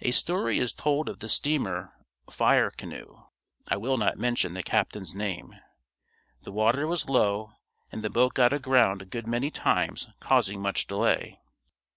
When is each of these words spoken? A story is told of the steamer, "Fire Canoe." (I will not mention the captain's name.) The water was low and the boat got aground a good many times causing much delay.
A 0.00 0.10
story 0.10 0.58
is 0.58 0.72
told 0.72 1.08
of 1.08 1.20
the 1.20 1.28
steamer, 1.28 1.92
"Fire 2.28 2.72
Canoe." 2.72 3.22
(I 3.70 3.76
will 3.76 3.96
not 3.96 4.18
mention 4.18 4.54
the 4.54 4.64
captain's 4.64 5.14
name.) 5.14 5.54
The 6.42 6.50
water 6.50 6.88
was 6.88 7.08
low 7.08 7.52
and 7.92 8.02
the 8.02 8.10
boat 8.10 8.34
got 8.34 8.52
aground 8.52 9.00
a 9.00 9.04
good 9.04 9.28
many 9.28 9.52
times 9.52 10.08
causing 10.18 10.60
much 10.60 10.88
delay. 10.88 11.38